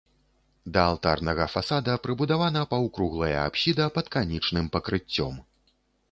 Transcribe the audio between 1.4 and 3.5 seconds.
фасада прыбудавана паўкруглая